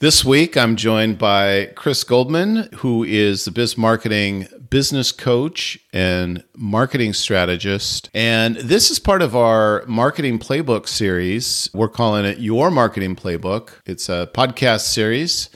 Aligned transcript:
This 0.00 0.24
week, 0.24 0.56
I'm 0.56 0.76
joined 0.76 1.18
by 1.18 1.72
Chris 1.74 2.04
Goldman, 2.04 2.70
who 2.76 3.04
is 3.04 3.44
the 3.44 3.50
Biz 3.50 3.76
Marketing 3.76 4.48
business 4.70 5.12
coach 5.12 5.78
and 5.92 6.42
marketing 6.56 7.12
strategist. 7.12 8.08
And 8.14 8.56
this 8.56 8.90
is 8.90 8.98
part 8.98 9.20
of 9.20 9.36
our 9.36 9.84
marketing 9.86 10.38
playbook 10.38 10.88
series. 10.88 11.68
We're 11.74 11.90
calling 11.90 12.24
it 12.24 12.38
Your 12.38 12.70
Marketing 12.70 13.14
Playbook. 13.14 13.72
It's 13.84 14.08
a 14.08 14.30
podcast 14.32 14.86
series 14.86 15.50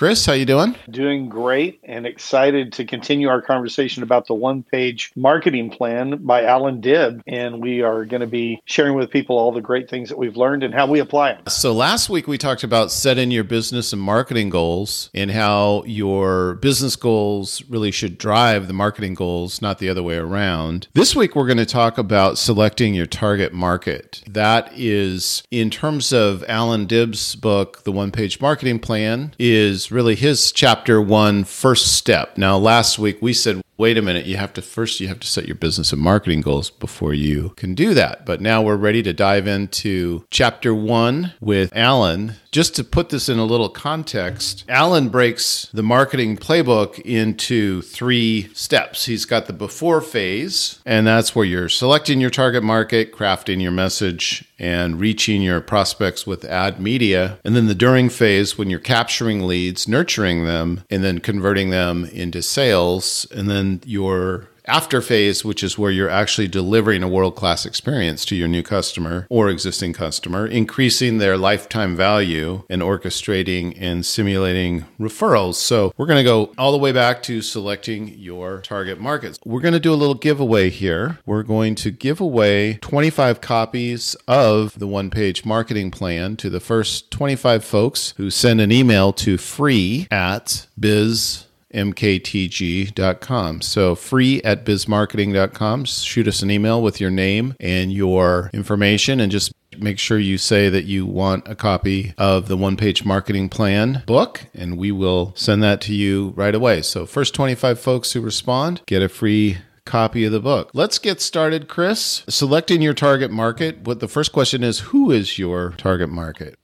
Chris, 0.00 0.24
how 0.24 0.32
you 0.32 0.46
doing? 0.46 0.74
Doing 0.88 1.28
great 1.28 1.78
and 1.84 2.06
excited 2.06 2.72
to 2.72 2.86
continue 2.86 3.28
our 3.28 3.42
conversation 3.42 4.02
about 4.02 4.26
the 4.26 4.32
one-page 4.32 5.12
marketing 5.14 5.68
plan 5.68 6.24
by 6.24 6.42
Alan 6.42 6.80
Dib 6.80 7.22
And 7.26 7.60
we 7.60 7.82
are 7.82 8.06
going 8.06 8.22
to 8.22 8.26
be 8.26 8.62
sharing 8.64 8.94
with 8.94 9.10
people 9.10 9.36
all 9.36 9.52
the 9.52 9.60
great 9.60 9.90
things 9.90 10.08
that 10.08 10.16
we've 10.16 10.38
learned 10.38 10.62
and 10.62 10.72
how 10.72 10.86
we 10.86 11.00
apply 11.00 11.34
them. 11.34 11.42
So 11.48 11.74
last 11.74 12.08
week 12.08 12.26
we 12.26 12.38
talked 12.38 12.64
about 12.64 12.90
setting 12.90 13.30
your 13.30 13.44
business 13.44 13.92
and 13.92 14.00
marketing 14.00 14.48
goals 14.48 15.10
and 15.12 15.30
how 15.32 15.84
your 15.84 16.54
business 16.54 16.96
goals 16.96 17.62
really 17.68 17.90
should 17.90 18.16
drive 18.16 18.68
the 18.68 18.72
marketing 18.72 19.12
goals, 19.12 19.60
not 19.60 19.80
the 19.80 19.90
other 19.90 20.02
way 20.02 20.16
around. 20.16 20.88
This 20.94 21.14
week 21.14 21.36
we're 21.36 21.44
going 21.44 21.58
to 21.58 21.66
talk 21.66 21.98
about 21.98 22.38
selecting 22.38 22.94
your 22.94 23.04
target 23.04 23.52
market. 23.52 24.22
That 24.26 24.72
is 24.74 25.42
in 25.50 25.68
terms 25.68 26.10
of 26.10 26.42
Alan 26.48 26.86
Dib's 26.86 27.36
book, 27.36 27.84
The 27.84 27.92
One-Page 27.92 28.40
Marketing 28.40 28.78
Plan 28.78 29.34
is 29.38 29.89
really 29.90 30.14
his 30.14 30.52
chapter 30.52 31.00
one 31.00 31.44
first 31.44 31.96
step. 31.96 32.38
Now, 32.38 32.56
last 32.56 32.98
week 32.98 33.18
we 33.20 33.32
said 33.32 33.60
wait 33.80 33.96
a 33.96 34.02
minute, 34.02 34.26
you 34.26 34.36
have 34.36 34.52
to 34.52 34.60
first 34.60 35.00
you 35.00 35.08
have 35.08 35.18
to 35.18 35.26
set 35.26 35.46
your 35.46 35.54
business 35.54 35.90
and 35.90 36.02
marketing 36.02 36.42
goals 36.42 36.68
before 36.68 37.14
you 37.14 37.48
can 37.56 37.74
do 37.74 37.94
that. 37.94 38.26
But 38.26 38.42
now 38.42 38.60
we're 38.60 38.76
ready 38.76 39.02
to 39.02 39.14
dive 39.14 39.46
into 39.46 40.26
chapter 40.28 40.74
1 40.74 41.32
with 41.40 41.74
Alan. 41.74 42.34
Just 42.52 42.74
to 42.74 42.84
put 42.84 43.10
this 43.10 43.28
in 43.28 43.38
a 43.38 43.44
little 43.44 43.68
context, 43.68 44.64
Alan 44.68 45.08
breaks 45.08 45.68
the 45.72 45.84
marketing 45.84 46.36
playbook 46.36 46.98
into 46.98 47.80
three 47.82 48.50
steps. 48.54 49.04
He's 49.04 49.24
got 49.24 49.46
the 49.46 49.52
before 49.52 50.00
phase, 50.00 50.80
and 50.84 51.06
that's 51.06 51.36
where 51.36 51.44
you're 51.44 51.68
selecting 51.68 52.20
your 52.20 52.30
target 52.30 52.64
market, 52.64 53.12
crafting 53.12 53.62
your 53.62 53.70
message, 53.70 54.44
and 54.58 54.98
reaching 54.98 55.42
your 55.42 55.60
prospects 55.60 56.26
with 56.26 56.44
ad 56.44 56.80
media. 56.80 57.38
And 57.44 57.54
then 57.54 57.68
the 57.68 57.74
during 57.74 58.08
phase, 58.08 58.58
when 58.58 58.68
you're 58.68 58.80
capturing 58.80 59.46
leads, 59.46 59.86
nurturing 59.86 60.44
them, 60.44 60.82
and 60.90 61.04
then 61.04 61.20
converting 61.20 61.70
them 61.70 62.04
into 62.06 62.42
sales. 62.42 63.28
And 63.30 63.48
then 63.48 63.80
your 63.86 64.49
after 64.70 65.02
phase, 65.02 65.44
which 65.44 65.64
is 65.64 65.76
where 65.76 65.90
you're 65.90 66.08
actually 66.08 66.46
delivering 66.46 67.02
a 67.02 67.08
world 67.08 67.34
class 67.34 67.66
experience 67.66 68.24
to 68.24 68.36
your 68.36 68.46
new 68.46 68.62
customer 68.62 69.26
or 69.28 69.48
existing 69.48 69.92
customer, 69.92 70.46
increasing 70.46 71.18
their 71.18 71.36
lifetime 71.36 71.96
value 71.96 72.62
and 72.70 72.80
orchestrating 72.80 73.76
and 73.80 74.06
simulating 74.06 74.84
referrals. 74.98 75.56
So, 75.56 75.92
we're 75.96 76.06
going 76.06 76.24
to 76.24 76.30
go 76.30 76.52
all 76.56 76.70
the 76.70 76.78
way 76.78 76.92
back 76.92 77.20
to 77.24 77.42
selecting 77.42 78.08
your 78.16 78.60
target 78.60 79.00
markets. 79.00 79.38
We're 79.44 79.60
going 79.60 79.74
to 79.74 79.80
do 79.80 79.92
a 79.92 79.94
little 79.94 80.14
giveaway 80.14 80.70
here. 80.70 81.18
We're 81.26 81.42
going 81.42 81.74
to 81.76 81.90
give 81.90 82.20
away 82.20 82.74
25 82.74 83.40
copies 83.40 84.14
of 84.28 84.78
the 84.78 84.86
one 84.86 85.10
page 85.10 85.44
marketing 85.44 85.90
plan 85.90 86.36
to 86.36 86.48
the 86.48 86.60
first 86.60 87.10
25 87.10 87.64
folks 87.64 88.14
who 88.18 88.30
send 88.30 88.60
an 88.60 88.70
email 88.70 89.12
to 89.14 89.36
free 89.36 90.06
at 90.12 90.66
biz 90.78 91.46
mktg.com. 91.72 93.60
So 93.60 93.94
free 93.94 94.42
at 94.42 94.64
bizmarketing.com. 94.64 95.84
Shoot 95.84 96.28
us 96.28 96.42
an 96.42 96.50
email 96.50 96.82
with 96.82 97.00
your 97.00 97.10
name 97.10 97.54
and 97.60 97.92
your 97.92 98.50
information 98.52 99.20
and 99.20 99.30
just 99.30 99.52
make 99.78 99.98
sure 99.98 100.18
you 100.18 100.36
say 100.36 100.68
that 100.68 100.84
you 100.84 101.06
want 101.06 101.46
a 101.48 101.54
copy 101.54 102.12
of 102.18 102.48
the 102.48 102.56
one 102.56 102.76
page 102.76 103.04
marketing 103.04 103.48
plan 103.48 104.02
book 104.06 104.46
and 104.54 104.76
we 104.76 104.90
will 104.90 105.32
send 105.36 105.62
that 105.62 105.80
to 105.82 105.94
you 105.94 106.32
right 106.36 106.54
away. 106.54 106.82
So 106.82 107.06
first 107.06 107.34
25 107.34 107.78
folks 107.78 108.12
who 108.12 108.20
respond 108.20 108.82
get 108.86 109.02
a 109.02 109.08
free 109.08 109.58
copy 109.84 110.24
of 110.24 110.32
the 110.32 110.40
book. 110.40 110.70
Let's 110.74 110.98
get 110.98 111.20
started, 111.20 111.68
Chris. 111.68 112.24
Selecting 112.28 112.82
your 112.82 112.94
target 112.94 113.30
market. 113.30 113.80
What 113.80 114.00
the 114.00 114.08
first 114.08 114.32
question 114.32 114.62
is 114.62 114.80
who 114.80 115.10
is 115.10 115.38
your 115.38 115.70
target 115.78 116.10
market? 116.10 116.56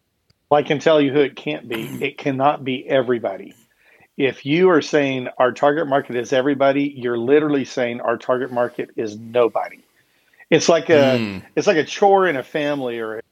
Well, 0.51 0.61
I 0.61 0.63
can 0.63 0.79
tell 0.79 1.01
you 1.01 1.13
who 1.13 1.21
it 1.21 1.35
can't 1.35 1.69
be. 1.69 1.83
It 2.01 2.19
cannot 2.19 2.65
be 2.65 2.87
everybody 2.89 3.55
if 4.17 4.47
you 4.47 4.71
are 4.71 4.81
saying 4.81 5.29
our 5.39 5.53
target 5.53 5.87
market 5.87 6.17
is 6.17 6.33
everybody, 6.33 6.95
you're 6.97 7.19
literally 7.19 7.65
saying 7.65 8.01
our 8.01 8.17
target 8.17 8.51
market 8.51 8.91
is 8.97 9.17
nobody. 9.19 9.81
It's 10.49 10.69
like 10.69 10.89
a 10.89 11.19
mm. 11.19 11.43
it's 11.55 11.67
like 11.67 11.77
a 11.77 11.85
chore 11.85 12.27
in 12.27 12.37
a 12.37 12.43
family 12.43 12.99
or 12.99 13.23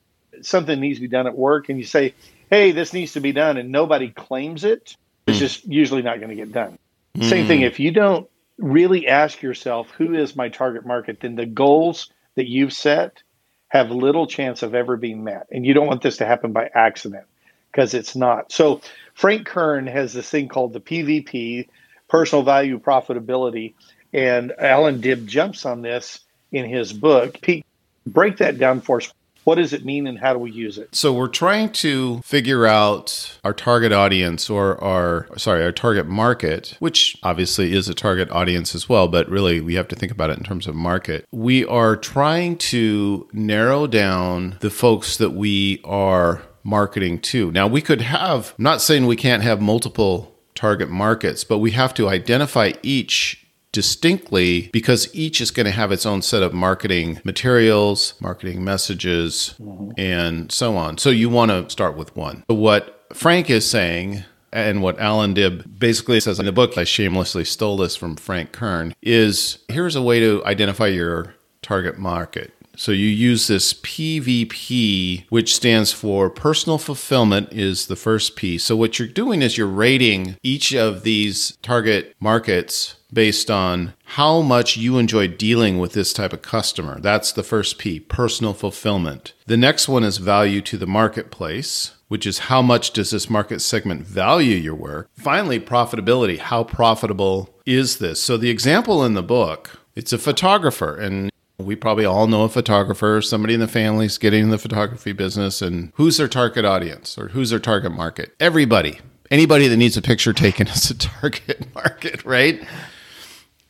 something 0.42 0.78
needs 0.80 0.98
to 0.98 1.02
be 1.02 1.08
done 1.08 1.26
at 1.26 1.36
work, 1.36 1.68
and 1.68 1.78
you 1.78 1.84
say, 1.84 2.14
"Hey, 2.50 2.72
this 2.72 2.92
needs 2.92 3.12
to 3.12 3.20
be 3.20 3.32
done," 3.32 3.56
and 3.56 3.70
nobody 3.70 4.10
claims 4.10 4.64
it. 4.64 4.96
It's 5.26 5.36
mm. 5.36 5.40
just 5.40 5.64
usually 5.64 6.02
not 6.02 6.18
going 6.18 6.30
to 6.30 6.34
get 6.34 6.52
done. 6.52 6.78
Mm. 7.16 7.28
Same 7.28 7.46
thing. 7.46 7.60
Hmm. 7.60 7.66
If 7.66 7.80
you 7.80 7.92
don't 7.92 8.28
really 8.58 9.06
ask 9.06 9.42
yourself, 9.42 9.90
"Who 9.92 10.14
is 10.14 10.34
my 10.36 10.48
target 10.48 10.84
market?" 10.84 11.20
then 11.20 11.36
the 11.36 11.46
goals 11.46 12.10
that 12.34 12.48
you've 12.48 12.72
set 12.72 13.22
have 13.68 13.90
little 13.90 14.26
chance 14.26 14.62
of 14.62 14.74
ever 14.74 14.96
being 14.96 15.22
met, 15.22 15.46
and 15.52 15.64
you 15.64 15.72
don't 15.72 15.86
want 15.86 16.02
this 16.02 16.16
to 16.16 16.26
happen 16.26 16.52
by 16.52 16.68
accident 16.74 17.26
because 17.74 17.92
it's 17.92 18.14
not. 18.14 18.52
So 18.52 18.80
Frank 19.14 19.46
Kern 19.46 19.86
has 19.86 20.12
this 20.12 20.30
thing 20.30 20.48
called 20.48 20.72
the 20.72 20.80
PVP, 20.80 21.68
personal 22.08 22.44
value 22.44 22.78
profitability, 22.78 23.74
and 24.12 24.52
Alan 24.58 25.00
Dib 25.00 25.26
jumps 25.26 25.66
on 25.66 25.82
this 25.82 26.20
in 26.52 26.68
his 26.68 26.92
book. 26.92 27.40
Pete, 27.40 27.66
break 28.06 28.36
that 28.36 28.58
down 28.58 28.80
for 28.80 28.98
us. 28.98 29.12
What 29.42 29.56
does 29.56 29.74
it 29.74 29.84
mean 29.84 30.06
and 30.06 30.18
how 30.18 30.32
do 30.32 30.38
we 30.38 30.50
use 30.52 30.78
it? 30.78 30.94
So 30.94 31.12
we're 31.12 31.28
trying 31.28 31.70
to 31.72 32.22
figure 32.22 32.64
out 32.64 33.38
our 33.44 33.52
target 33.52 33.92
audience 33.92 34.48
or 34.48 34.82
our 34.82 35.28
sorry, 35.36 35.62
our 35.62 35.72
target 35.72 36.06
market, 36.06 36.76
which 36.78 37.18
obviously 37.22 37.74
is 37.74 37.86
a 37.86 37.94
target 37.94 38.30
audience 38.30 38.74
as 38.74 38.88
well, 38.88 39.06
but 39.06 39.28
really 39.28 39.60
we 39.60 39.74
have 39.74 39.88
to 39.88 39.96
think 39.96 40.10
about 40.10 40.30
it 40.30 40.38
in 40.38 40.44
terms 40.44 40.66
of 40.66 40.74
market. 40.74 41.26
We 41.30 41.66
are 41.66 41.94
trying 41.94 42.56
to 42.56 43.28
narrow 43.34 43.86
down 43.86 44.56
the 44.60 44.70
folks 44.70 45.18
that 45.18 45.34
we 45.34 45.82
are 45.84 46.40
marketing 46.64 47.20
too. 47.20 47.52
Now, 47.52 47.66
we 47.66 47.80
could 47.80 48.00
have, 48.00 48.54
I'm 48.58 48.64
not 48.64 48.82
saying 48.82 49.06
we 49.06 49.16
can't 49.16 49.42
have 49.42 49.60
multiple 49.60 50.34
target 50.54 50.88
markets, 50.88 51.44
but 51.44 51.58
we 51.58 51.72
have 51.72 51.94
to 51.94 52.08
identify 52.08 52.72
each 52.82 53.46
distinctly 53.72 54.70
because 54.72 55.12
each 55.14 55.40
is 55.40 55.50
going 55.50 55.66
to 55.66 55.72
have 55.72 55.90
its 55.90 56.06
own 56.06 56.22
set 56.22 56.42
of 56.42 56.54
marketing 56.54 57.20
materials, 57.24 58.14
marketing 58.20 58.64
messages, 58.64 59.54
mm-hmm. 59.60 59.90
and 59.98 60.50
so 60.52 60.76
on. 60.76 60.96
So 60.96 61.10
you 61.10 61.28
want 61.28 61.50
to 61.50 61.68
start 61.68 61.96
with 61.96 62.16
one. 62.16 62.44
What 62.46 63.04
Frank 63.12 63.50
is 63.50 63.68
saying 63.68 64.22
and 64.52 64.80
what 64.80 65.00
Alan 65.00 65.34
Dib 65.34 65.78
basically 65.78 66.20
says 66.20 66.38
in 66.38 66.46
the 66.46 66.52
book, 66.52 66.78
I 66.78 66.84
shamelessly 66.84 67.44
stole 67.44 67.76
this 67.76 67.96
from 67.96 68.14
Frank 68.14 68.52
Kern, 68.52 68.94
is 69.02 69.58
here's 69.68 69.96
a 69.96 70.02
way 70.02 70.20
to 70.20 70.44
identify 70.46 70.86
your 70.86 71.34
target 71.60 71.98
market. 71.98 72.52
So 72.76 72.92
you 72.92 73.06
use 73.06 73.46
this 73.46 73.74
PVP, 73.74 75.24
which 75.28 75.54
stands 75.54 75.92
for 75.92 76.30
personal 76.30 76.78
fulfillment, 76.78 77.52
is 77.52 77.86
the 77.86 77.96
first 77.96 78.36
P. 78.36 78.58
So 78.58 78.76
what 78.76 78.98
you're 78.98 79.08
doing 79.08 79.42
is 79.42 79.56
you're 79.56 79.66
rating 79.66 80.36
each 80.42 80.74
of 80.74 81.02
these 81.02 81.56
target 81.62 82.14
markets 82.20 82.96
based 83.12 83.50
on 83.50 83.94
how 84.04 84.42
much 84.42 84.76
you 84.76 84.98
enjoy 84.98 85.28
dealing 85.28 85.78
with 85.78 85.92
this 85.92 86.12
type 86.12 86.32
of 86.32 86.42
customer. 86.42 86.98
That's 87.00 87.32
the 87.32 87.44
first 87.44 87.78
P, 87.78 88.00
personal 88.00 88.52
fulfillment. 88.52 89.32
The 89.46 89.56
next 89.56 89.88
one 89.88 90.02
is 90.04 90.18
value 90.18 90.60
to 90.62 90.76
the 90.76 90.86
marketplace, 90.86 91.92
which 92.08 92.26
is 92.26 92.40
how 92.50 92.60
much 92.60 92.90
does 92.92 93.10
this 93.10 93.30
market 93.30 93.60
segment 93.60 94.02
value 94.02 94.56
your 94.56 94.74
work? 94.74 95.08
Finally, 95.14 95.60
profitability. 95.60 96.38
How 96.38 96.64
profitable 96.64 97.54
is 97.64 97.98
this? 97.98 98.20
So 98.20 98.36
the 98.36 98.50
example 98.50 99.04
in 99.04 99.14
the 99.14 99.22
book, 99.22 99.80
it's 99.94 100.12
a 100.12 100.18
photographer 100.18 100.96
and 100.96 101.30
we 101.58 101.76
probably 101.76 102.04
all 102.04 102.26
know 102.26 102.42
a 102.42 102.48
photographer, 102.48 103.20
somebody 103.22 103.54
in 103.54 103.60
the 103.60 103.68
family 103.68 104.06
is 104.06 104.18
getting 104.18 104.44
in 104.44 104.50
the 104.50 104.58
photography 104.58 105.12
business, 105.12 105.62
and 105.62 105.92
who's 105.94 106.16
their 106.16 106.28
target 106.28 106.64
audience 106.64 107.16
or 107.16 107.28
who's 107.28 107.50
their 107.50 107.58
target 107.58 107.92
market? 107.92 108.34
Everybody. 108.40 109.00
Anybody 109.30 109.68
that 109.68 109.76
needs 109.76 109.96
a 109.96 110.02
picture 110.02 110.32
taken 110.32 110.66
is 110.68 110.90
a 110.90 110.98
target 110.98 111.72
market, 111.74 112.24
right? 112.24 112.62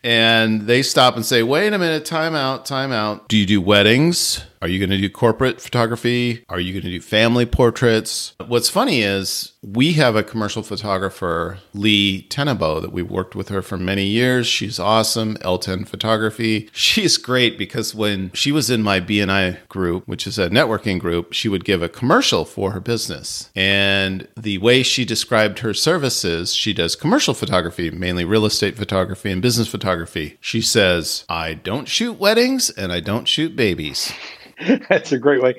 And 0.04 0.66
they 0.66 0.82
stop 0.82 1.16
and 1.16 1.24
say, 1.24 1.42
wait 1.42 1.72
a 1.72 1.78
minute, 1.78 2.04
time 2.04 2.34
out, 2.34 2.66
time 2.66 2.92
out. 2.92 3.26
Do 3.28 3.38
you 3.38 3.46
do 3.46 3.60
weddings? 3.60 4.44
Are 4.64 4.68
you 4.68 4.78
going 4.78 4.88
to 4.88 4.96
do 4.96 5.10
corporate 5.10 5.60
photography? 5.60 6.42
Are 6.48 6.58
you 6.58 6.72
going 6.72 6.84
to 6.84 6.90
do 6.90 7.00
family 7.02 7.44
portraits? 7.44 8.34
What's 8.46 8.70
funny 8.70 9.02
is 9.02 9.52
we 9.62 9.92
have 9.92 10.16
a 10.16 10.22
commercial 10.22 10.62
photographer, 10.62 11.58
Lee 11.74 12.26
Tenabo, 12.30 12.80
that 12.80 12.90
we've 12.90 13.10
worked 13.10 13.34
with 13.34 13.50
her 13.50 13.60
for 13.60 13.76
many 13.76 14.06
years. 14.06 14.46
She's 14.46 14.78
awesome, 14.78 15.36
L10 15.38 15.86
Photography. 15.86 16.70
She's 16.72 17.18
great 17.18 17.58
because 17.58 17.94
when 17.94 18.30
she 18.32 18.52
was 18.52 18.70
in 18.70 18.82
my 18.82 19.00
BNI 19.00 19.68
group, 19.68 20.08
which 20.08 20.26
is 20.26 20.38
a 20.38 20.48
networking 20.48 20.98
group, 20.98 21.34
she 21.34 21.50
would 21.50 21.66
give 21.66 21.82
a 21.82 21.88
commercial 21.90 22.46
for 22.46 22.70
her 22.70 22.80
business. 22.80 23.50
And 23.54 24.28
the 24.34 24.56
way 24.58 24.82
she 24.82 25.04
described 25.04 25.58
her 25.58 25.74
services, 25.74 26.54
she 26.54 26.72
does 26.72 26.96
commercial 26.96 27.34
photography, 27.34 27.90
mainly 27.90 28.24
real 28.24 28.46
estate 28.46 28.78
photography 28.78 29.30
and 29.30 29.42
business 29.42 29.68
photography. 29.94 30.38
She 30.40 30.60
says, 30.60 31.24
I 31.28 31.54
don't 31.54 31.86
shoot 31.86 32.18
weddings 32.18 32.68
and 32.70 32.92
I 32.92 32.98
don't 33.00 33.28
shoot 33.28 33.54
babies. 33.54 34.12
That's 34.88 35.12
a 35.12 35.18
great 35.18 35.40
way. 35.40 35.54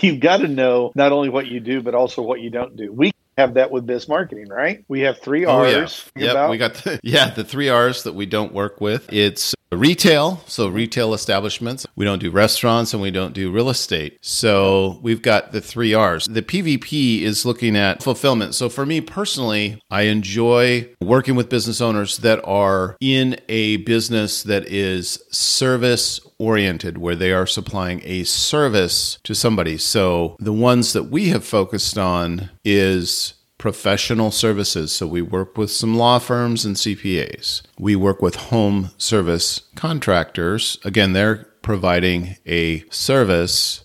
You've 0.00 0.20
got 0.20 0.38
to 0.38 0.48
know 0.48 0.92
not 0.96 1.12
only 1.12 1.28
what 1.28 1.46
you 1.46 1.60
do, 1.60 1.82
but 1.82 1.94
also 1.94 2.22
what 2.22 2.40
you 2.40 2.50
don't 2.50 2.76
do. 2.76 2.92
We 2.92 3.12
have 3.36 3.54
that 3.54 3.70
with 3.70 3.86
biz 3.86 4.08
marketing, 4.08 4.48
right? 4.48 4.84
We 4.88 5.00
have 5.00 5.18
three 5.18 5.44
R's. 5.44 6.04
Oh, 6.16 6.20
yeah. 6.20 6.32
Yep, 6.32 6.50
we 6.50 6.58
got 6.58 6.74
the, 6.74 7.00
yeah, 7.04 7.30
the 7.30 7.44
three 7.44 7.68
R's 7.68 8.02
that 8.04 8.14
we 8.14 8.26
don't 8.26 8.52
work 8.52 8.80
with. 8.80 9.12
It's 9.12 9.54
retail, 9.72 10.42
so 10.46 10.68
retail 10.68 11.12
establishments. 11.12 11.86
We 11.96 12.04
don't 12.04 12.18
do 12.18 12.30
restaurants 12.30 12.92
and 12.92 13.02
we 13.02 13.10
don't 13.10 13.34
do 13.34 13.50
real 13.50 13.68
estate. 13.68 14.18
So 14.22 14.98
we've 15.02 15.22
got 15.22 15.52
the 15.52 15.60
three 15.60 15.92
R's. 15.92 16.26
The 16.26 16.42
PVP 16.42 17.22
is 17.22 17.44
looking 17.44 17.76
at 17.76 18.02
fulfillment. 18.02 18.54
So 18.54 18.68
for 18.68 18.86
me 18.86 19.00
personally, 19.00 19.80
I 19.90 20.02
enjoy 20.02 20.88
working 21.00 21.34
with 21.34 21.48
business 21.48 21.80
owners 21.80 22.18
that 22.18 22.42
are 22.44 22.96
in 23.00 23.38
a 23.48 23.78
business 23.78 24.42
that 24.44 24.66
is 24.66 25.22
service 25.30 26.20
oriented, 26.38 26.98
where 26.98 27.16
they 27.16 27.32
are 27.32 27.46
supplying 27.46 28.00
a 28.04 28.24
service 28.24 29.18
to 29.24 29.34
somebody. 29.34 29.78
So 29.78 30.36
the 30.38 30.52
ones 30.52 30.92
that 30.92 31.04
we 31.04 31.28
have 31.28 31.44
focused 31.44 31.96
on 31.96 32.50
is 32.64 33.34
professional 33.58 34.30
services. 34.30 34.92
So 34.92 35.06
we 35.06 35.22
work 35.22 35.56
with 35.56 35.70
some 35.70 35.96
law 35.96 36.18
firms 36.18 36.64
and 36.64 36.76
CPAs. 36.76 37.62
We 37.78 37.96
work 37.96 38.20
with 38.20 38.36
home 38.36 38.90
service 38.98 39.62
contractors. 39.74 40.78
Again, 40.84 41.12
they're 41.14 41.44
providing 41.62 42.36
a 42.46 42.84
service. 42.90 43.84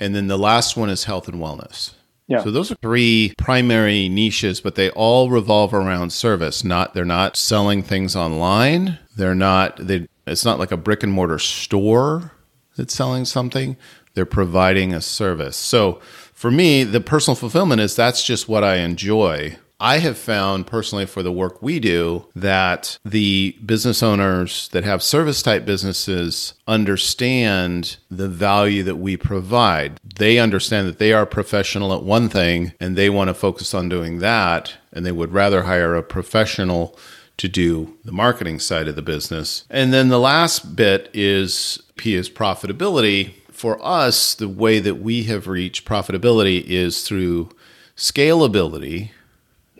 And 0.00 0.14
then 0.14 0.28
the 0.28 0.38
last 0.38 0.76
one 0.76 0.90
is 0.90 1.04
health 1.04 1.28
and 1.28 1.40
wellness. 1.40 1.92
Yeah. 2.26 2.42
So 2.42 2.50
those 2.50 2.72
are 2.72 2.76
three 2.76 3.34
primary 3.36 4.08
niches, 4.08 4.60
but 4.60 4.74
they 4.74 4.90
all 4.90 5.28
revolve 5.28 5.74
around 5.74 6.12
service. 6.12 6.64
Not 6.64 6.94
they're 6.94 7.04
not 7.04 7.36
selling 7.36 7.82
things 7.82 8.16
online. 8.16 8.98
They're 9.16 9.34
not 9.34 9.76
they 9.76 10.08
it's 10.26 10.44
not 10.44 10.58
like 10.58 10.72
a 10.72 10.76
brick 10.76 11.02
and 11.02 11.12
mortar 11.12 11.38
store 11.38 12.32
that's 12.76 12.94
selling 12.94 13.24
something. 13.24 13.76
They're 14.14 14.26
providing 14.26 14.92
a 14.92 15.00
service. 15.00 15.56
So 15.56 16.00
for 16.32 16.50
me, 16.50 16.84
the 16.84 17.00
personal 17.00 17.34
fulfillment 17.34 17.80
is 17.80 17.96
that's 17.96 18.24
just 18.24 18.48
what 18.48 18.64
I 18.64 18.76
enjoy. 18.76 19.58
I 19.82 19.98
have 19.98 20.16
found 20.16 20.68
personally 20.68 21.06
for 21.06 21.24
the 21.24 21.32
work 21.32 21.60
we 21.60 21.80
do 21.80 22.26
that 22.36 22.98
the 23.04 23.56
business 23.66 24.00
owners 24.00 24.68
that 24.68 24.84
have 24.84 25.02
service 25.02 25.42
type 25.42 25.64
businesses 25.64 26.54
understand 26.68 27.96
the 28.08 28.28
value 28.28 28.84
that 28.84 28.98
we 28.98 29.16
provide. 29.16 29.98
They 30.18 30.38
understand 30.38 30.86
that 30.86 31.00
they 31.00 31.12
are 31.12 31.26
professional 31.26 31.92
at 31.92 32.04
one 32.04 32.28
thing 32.28 32.74
and 32.78 32.94
they 32.94 33.10
want 33.10 33.26
to 33.26 33.34
focus 33.34 33.74
on 33.74 33.88
doing 33.88 34.20
that, 34.20 34.74
and 34.92 35.04
they 35.04 35.10
would 35.10 35.32
rather 35.32 35.64
hire 35.64 35.96
a 35.96 36.02
professional 36.04 36.96
to 37.42 37.48
do 37.48 37.98
the 38.04 38.12
marketing 38.12 38.60
side 38.60 38.86
of 38.86 38.94
the 38.94 39.02
business. 39.02 39.64
And 39.68 39.92
then 39.92 40.10
the 40.10 40.20
last 40.20 40.76
bit 40.76 41.10
is 41.12 41.82
P 41.96 42.14
is 42.14 42.30
profitability 42.30 43.32
for 43.50 43.84
us, 43.84 44.36
the 44.36 44.48
way 44.48 44.78
that 44.78 44.96
we 44.96 45.24
have 45.24 45.48
reached 45.48 45.84
profitability 45.84 46.64
is 46.64 47.02
through 47.02 47.50
scalability. 47.96 49.10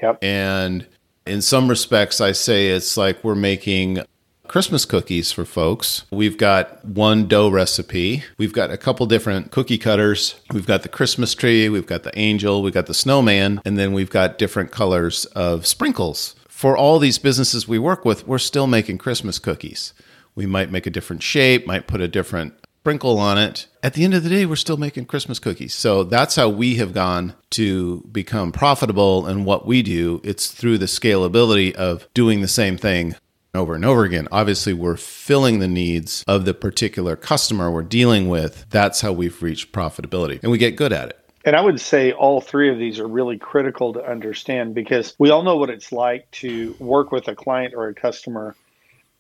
Yep. 0.03 0.19
And 0.23 0.89
in 1.25 1.41
some 1.41 1.69
respects, 1.69 2.21
I 2.21 2.33
say 2.33 2.71
it's 2.71 2.97
like 2.97 3.23
we're 3.23 3.37
making 3.37 4.01
Christmas 4.49 4.85
cookies 4.85 5.31
for 5.31 5.45
folks. 5.45 6.05
We've 6.11 6.37
got 6.37 6.85
one 6.85 7.29
dough 7.29 7.49
recipe. 7.49 8.25
We've 8.39 8.53
got 8.53 8.73
a 8.73 8.77
couple 8.77 9.07
different 9.07 9.53
cookie 9.53 9.79
cutters. 9.79 10.35
We've 10.53 10.67
got 10.67 10.83
the 10.83 10.89
Christmas 10.89 11.33
tree, 11.33 11.69
we've 11.69 11.87
got 11.87 12.03
the 12.03 12.17
angel, 12.19 12.61
we've 12.61 12.75
got 12.75 12.87
the 12.87 12.95
snowman, 12.95 13.63
and 13.65 13.79
then 13.79 13.93
we've 13.93 14.11
got 14.11 14.37
different 14.37 14.73
colors 14.73 15.27
of 15.27 15.65
sprinkles. 15.65 16.35
For 16.63 16.77
all 16.77 17.01
these 17.01 17.19
businesses 17.19 17.67
we 17.67 17.81
work 17.81 18.05
with, 18.05 18.25
we're 18.25 18.39
still 18.39 18.69
making 18.69 18.99
Christmas 18.99 19.41
cookies. 19.41 19.93
We 20.37 20.47
might 20.47 20.71
make 20.71 20.87
a 20.87 20.91
different 20.91 21.21
shape, 21.21 21.67
might 21.67 21.89
put 21.89 22.01
a 22.01 22.07
different 22.07 22.55
sprinkle 22.83 23.19
on 23.19 23.37
it. 23.37 23.67
At 23.83 23.95
the 23.95 24.05
end 24.05 24.15
of 24.15 24.23
the 24.23 24.31
day, 24.31 24.47
we're 24.47 24.55
still 24.55 24.77
making 24.77 25.07
Christmas 25.07 25.41
cookies. 25.41 25.75
So 25.75 26.05
that's 26.05 26.37
how 26.37 26.49
we 26.49 26.77
have 26.77 26.95
gone 26.95 27.35
to 27.51 28.03
become 28.13 28.53
profitable 28.53 29.27
in 29.27 29.45
what 29.45 29.67
we 29.67 29.83
do. 29.83 30.21
It's 30.23 30.53
through 30.53 30.79
the 30.79 30.87
scalability 30.87 31.75
of 31.75 32.07
doing 32.15 32.43
the 32.43 32.47
same 32.47 32.77
thing 32.77 33.17
over 33.53 33.75
and 33.75 33.85
over 33.85 34.05
again. 34.05 34.29
Obviously, 34.31 34.73
we're 34.73 34.97
filling 34.97 35.59
the 35.59 35.67
needs 35.67 36.23
of 36.29 36.45
the 36.45 36.55
particular 36.55 37.17
customer 37.17 37.73
we're 37.73 37.83
dealing 37.83 38.29
with. 38.29 38.67
That's 38.71 39.01
how 39.01 39.11
we've 39.11 39.43
reached 39.43 39.73
profitability, 39.73 40.41
and 40.45 40.53
we 40.53 40.59
get 40.59 40.77
good 40.77 40.93
at 40.93 41.09
it. 41.09 41.22
And 41.45 41.57
I 41.57 41.61
would 41.61 41.81
say 41.81 42.13
all 42.13 42.41
three 42.41 42.71
of 42.71 42.79
these 42.79 43.01
are 43.01 43.07
really 43.07 43.39
critical 43.39 43.95
to 43.95 44.05
understand 44.05 44.75
because 44.75 45.15
we 45.19 45.31
all 45.31 45.43
know 45.43 45.57
what 45.57 45.71
it's 45.71 45.91
like 45.91 46.31
to 46.33 46.77
work 46.79 47.11
with 47.11 47.27
a 47.29 47.35
client 47.35 47.75
or 47.77 47.89
a 47.89 47.95
customer 47.95 48.55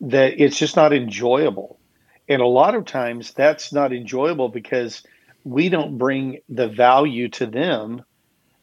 that 0.01 0.41
it's 0.41 0.57
just 0.57 0.77
not 0.77 0.93
enjoyable 0.93 1.79
and 2.29 2.41
a 2.41 2.47
lot 2.47 2.75
of 2.75 2.85
times 2.85 3.33
that's 3.33 3.73
not 3.73 3.93
enjoyable 3.93 4.49
because 4.49 5.03
we 5.45 5.69
don't 5.69 5.99
bring 5.99 6.39
the 6.49 6.69
value 6.69 7.29
to 7.29 7.47
them 7.47 8.05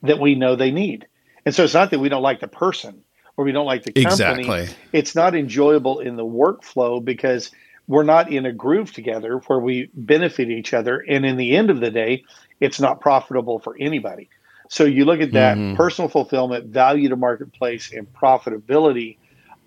that 0.01 0.19
we 0.19 0.35
know 0.35 0.55
they 0.55 0.71
need. 0.71 1.07
And 1.45 1.53
so 1.53 1.63
it's 1.63 1.73
not 1.73 1.91
that 1.91 1.99
we 1.99 2.09
don't 2.09 2.23
like 2.23 2.39
the 2.39 2.47
person 2.47 3.03
or 3.35 3.45
we 3.45 3.51
don't 3.51 3.65
like 3.65 3.83
the 3.83 3.91
company. 3.91 4.41
Exactly. 4.41 4.67
It's 4.93 5.13
not 5.13 5.35
enjoyable 5.35 5.99
in 5.99 6.15
the 6.15 6.25
workflow 6.25 7.03
because 7.03 7.51
we're 7.87 8.03
not 8.03 8.31
in 8.31 8.45
a 8.45 8.53
groove 8.53 8.93
together 8.93 9.37
where 9.47 9.59
we 9.59 9.89
benefit 9.93 10.49
each 10.49 10.73
other. 10.73 11.03
And 11.07 11.25
in 11.25 11.37
the 11.37 11.55
end 11.55 11.69
of 11.69 11.79
the 11.79 11.91
day, 11.91 12.23
it's 12.59 12.79
not 12.79 12.99
profitable 12.99 13.59
for 13.59 13.75
anybody. 13.79 14.29
So 14.69 14.85
you 14.85 15.05
look 15.05 15.19
at 15.19 15.31
that 15.31 15.57
mm-hmm. 15.57 15.75
personal 15.75 16.09
fulfillment, 16.09 16.67
value 16.67 17.09
to 17.09 17.15
marketplace, 17.15 17.91
and 17.91 18.11
profitability. 18.13 19.17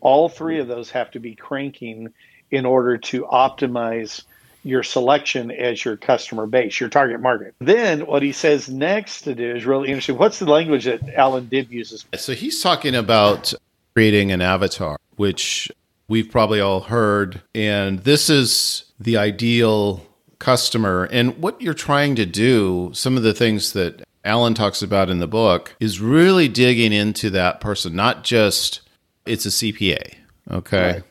All 0.01 0.29
three 0.29 0.61
of 0.61 0.69
those 0.69 0.91
have 0.91 1.11
to 1.13 1.21
be 1.21 1.35
cranking 1.35 2.13
in 2.51 2.67
order 2.67 2.99
to 2.99 3.23
optimize 3.25 4.23
your 4.65 4.83
selection 4.85 5.51
as 5.51 5.85
your 5.85 5.97
customer 5.97 6.47
base, 6.47 6.79
your 6.79 6.89
target 6.89 7.21
market. 7.21 7.55
Then 7.59 8.07
what 8.07 8.23
he 8.23 8.33
says 8.33 8.69
next 8.69 9.23
to 9.23 9.35
do 9.35 9.57
is 9.57 9.67
really 9.67 9.89
interesting. 9.89 10.17
What's 10.17 10.39
the 10.39 10.47
language 10.47 10.85
that 10.85 11.03
Alan 11.15 11.47
Dib 11.47 11.73
uses? 11.73 12.05
So 12.15 12.33
he's 12.33 12.63
talking 12.63 12.95
about 12.95 13.53
creating 13.95 14.31
an 14.31 14.41
avatar, 14.41 14.99
which 15.17 15.71
we've 16.07 16.31
probably 16.31 16.61
all 16.61 16.81
heard. 16.81 17.43
And 17.55 18.01
this 18.01 18.31
is 18.31 18.85
the 19.01 19.17
ideal 19.17 20.07
customer. 20.43 21.09
And 21.11 21.39
what 21.39 21.61
you're 21.61 21.73
trying 21.75 22.15
to 22.17 22.27
do, 22.27 22.91
some 22.93 23.17
of 23.17 23.23
the 23.23 23.35
things 23.35 23.73
that 23.73 24.03
Alan 24.25 24.55
talks 24.55 24.83
about 24.83 25.09
in 25.09 25.19
the 25.19 25.27
book, 25.27 25.75
is 25.81 26.01
really 26.01 26.49
digging 26.49 26.93
into 26.93 27.31
that 27.31 27.61
person, 27.61 27.97
not 27.97 28.25
just 28.25 28.81
it's 29.25 29.47
a 29.47 29.51
CPA. 29.51 30.15
Okay. 30.51 30.93
Right 30.93 31.03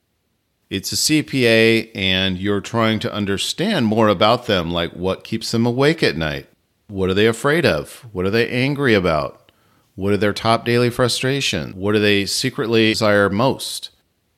it's 0.71 0.93
a 0.93 0.95
CPA 0.95 1.91
and 1.93 2.37
you're 2.37 2.61
trying 2.61 2.99
to 2.99 3.13
understand 3.13 3.85
more 3.85 4.07
about 4.07 4.45
them, 4.45 4.71
like 4.71 4.93
what 4.93 5.25
keeps 5.25 5.51
them 5.51 5.65
awake 5.65 6.01
at 6.01 6.15
night? 6.15 6.47
What 6.87 7.09
are 7.09 7.13
they 7.13 7.27
afraid 7.27 7.65
of? 7.65 8.07
What 8.13 8.25
are 8.25 8.29
they 8.29 8.49
angry 8.49 8.93
about? 8.93 9.51
What 9.95 10.13
are 10.13 10.17
their 10.17 10.31
top 10.31 10.63
daily 10.63 10.89
frustrations? 10.89 11.75
What 11.75 11.91
do 11.91 11.99
they 11.99 12.25
secretly 12.25 12.93
desire 12.93 13.29
most? 13.29 13.89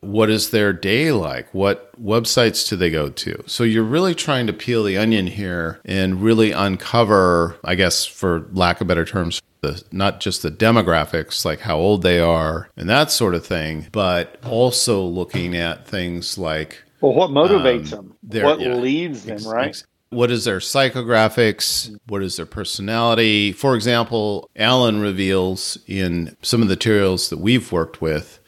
What 0.03 0.29
is 0.29 0.49
their 0.49 0.73
day 0.73 1.11
like? 1.11 1.53
What 1.53 1.91
websites 2.01 2.67
do 2.69 2.75
they 2.75 2.89
go 2.89 3.09
to? 3.09 3.43
So 3.47 3.63
you're 3.63 3.83
really 3.83 4.15
trying 4.15 4.47
to 4.47 4.53
peel 4.53 4.83
the 4.83 4.97
onion 4.97 5.27
here 5.27 5.79
and 5.85 6.21
really 6.21 6.51
uncover, 6.51 7.57
I 7.63 7.75
guess, 7.75 8.05
for 8.05 8.47
lack 8.51 8.81
of 8.81 8.87
better 8.87 9.05
terms, 9.05 9.41
the 9.61 9.83
not 9.91 10.19
just 10.19 10.41
the 10.41 10.51
demographics, 10.51 11.45
like 11.45 11.59
how 11.61 11.77
old 11.77 12.01
they 12.01 12.19
are 12.19 12.69
and 12.75 12.89
that 12.89 13.11
sort 13.11 13.35
of 13.35 13.45
thing, 13.45 13.87
but 13.91 14.37
also 14.45 15.03
looking 15.03 15.55
at 15.55 15.87
things 15.87 16.37
like 16.37 16.83
well, 17.01 17.13
what 17.13 17.31
motivates 17.31 17.97
um, 17.97 18.15
them, 18.23 18.43
what 18.43 18.59
yeah, 18.59 18.75
leads 18.75 19.25
them, 19.25 19.45
right? 19.45 19.83
what 20.13 20.31
is 20.31 20.45
their 20.45 20.59
psychographics? 20.59 21.95
What 22.07 22.23
is 22.23 22.37
their 22.37 22.45
personality? 22.45 23.51
For 23.51 23.75
example, 23.75 24.49
Alan 24.55 25.01
reveals 25.01 25.77
in 25.87 26.35
some 26.41 26.61
of 26.61 26.67
the 26.67 26.75
materials 26.75 27.29
that 27.29 27.39
we've 27.39 27.71
worked 27.71 28.01
with 28.01 28.39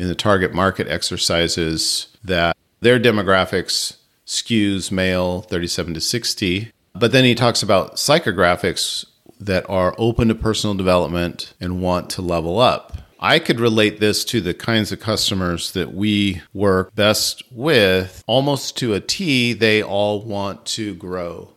in 0.00 0.08
the 0.08 0.14
target 0.14 0.54
market 0.54 0.88
exercises 0.88 2.08
that 2.24 2.56
their 2.80 2.98
demographics 2.98 3.98
skews 4.26 4.90
male 4.90 5.42
37 5.42 5.92
to 5.92 6.00
60. 6.00 6.72
But 6.94 7.12
then 7.12 7.24
he 7.24 7.34
talks 7.34 7.62
about 7.62 7.96
psychographics 7.96 9.04
that 9.38 9.68
are 9.68 9.94
open 9.98 10.28
to 10.28 10.34
personal 10.34 10.72
development 10.72 11.52
and 11.60 11.82
want 11.82 12.08
to 12.10 12.22
level 12.22 12.58
up. 12.58 12.96
I 13.20 13.38
could 13.38 13.60
relate 13.60 14.00
this 14.00 14.24
to 14.26 14.40
the 14.40 14.54
kinds 14.54 14.90
of 14.90 15.00
customers 15.00 15.72
that 15.72 15.92
we 15.92 16.40
work 16.54 16.94
best 16.94 17.42
with. 17.50 18.24
Almost 18.26 18.78
to 18.78 18.94
a 18.94 19.00
T, 19.00 19.52
they 19.52 19.82
all 19.82 20.22
want 20.22 20.64
to 20.66 20.94
grow. 20.94 21.52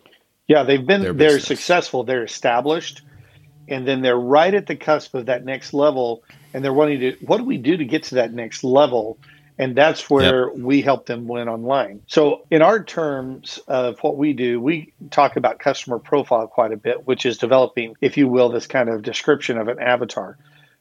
Yeah, 0.48 0.64
they've 0.64 0.86
been 0.86 1.16
they're 1.16 1.40
successful, 1.40 2.04
they're 2.04 2.24
established, 2.24 3.00
and 3.68 3.88
then 3.88 4.02
they're 4.02 4.18
right 4.18 4.52
at 4.52 4.66
the 4.66 4.76
cusp 4.76 5.14
of 5.14 5.24
that 5.26 5.46
next 5.46 5.72
level 5.72 6.22
and 6.54 6.64
they're 6.64 6.72
wanting 6.72 7.00
to 7.00 7.12
what 7.26 7.38
do 7.38 7.44
we 7.44 7.58
do 7.58 7.76
to 7.76 7.84
get 7.84 8.04
to 8.04 8.14
that 8.16 8.32
next 8.32 8.64
level? 8.64 9.18
And 9.56 9.76
that's 9.76 10.10
where 10.10 10.48
yep. 10.48 10.56
we 10.56 10.82
help 10.82 11.06
them 11.06 11.28
win 11.28 11.48
online. 11.48 12.02
So, 12.08 12.44
in 12.50 12.60
our 12.60 12.82
terms 12.82 13.60
of 13.68 14.00
what 14.00 14.16
we 14.16 14.32
do, 14.32 14.60
we 14.60 14.92
talk 15.10 15.36
about 15.36 15.60
customer 15.60 16.00
profile 16.00 16.48
quite 16.48 16.72
a 16.72 16.76
bit, 16.76 17.06
which 17.06 17.24
is 17.24 17.38
developing, 17.38 17.94
if 18.00 18.16
you 18.16 18.26
will, 18.26 18.48
this 18.48 18.66
kind 18.66 18.88
of 18.88 19.02
description 19.02 19.58
of 19.58 19.68
an 19.68 19.78
avatar. 19.78 20.38